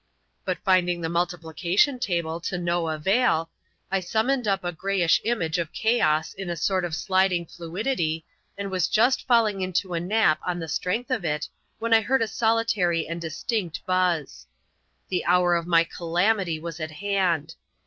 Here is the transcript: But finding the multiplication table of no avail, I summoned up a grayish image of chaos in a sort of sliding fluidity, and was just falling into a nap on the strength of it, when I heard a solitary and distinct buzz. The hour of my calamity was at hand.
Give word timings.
But 0.45 0.57
finding 0.65 1.01
the 1.01 1.09
multiplication 1.09 1.99
table 1.99 2.37
of 2.37 2.51
no 2.59 2.89
avail, 2.89 3.51
I 3.91 3.99
summoned 3.99 4.47
up 4.47 4.63
a 4.63 4.71
grayish 4.71 5.21
image 5.23 5.59
of 5.59 5.71
chaos 5.73 6.33
in 6.33 6.49
a 6.49 6.55
sort 6.55 6.83
of 6.85 6.95
sliding 6.95 7.45
fluidity, 7.45 8.25
and 8.57 8.71
was 8.71 8.87
just 8.87 9.27
falling 9.27 9.61
into 9.61 9.93
a 9.93 9.99
nap 9.99 10.39
on 10.43 10.57
the 10.57 10.67
strength 10.67 11.11
of 11.11 11.23
it, 11.23 11.47
when 11.77 11.93
I 11.93 12.01
heard 12.01 12.23
a 12.23 12.27
solitary 12.27 13.07
and 13.07 13.21
distinct 13.21 13.85
buzz. 13.85 14.47
The 15.09 15.23
hour 15.25 15.53
of 15.53 15.67
my 15.67 15.83
calamity 15.83 16.59
was 16.59 16.79
at 16.79 16.89
hand. 16.89 17.53